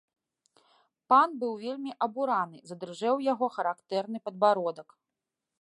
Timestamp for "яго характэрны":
3.33-4.17